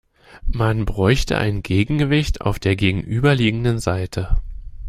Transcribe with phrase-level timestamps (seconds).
[0.51, 4.35] Man bräuchte ein Gegengewicht auf der gegenüberliegenden Seite.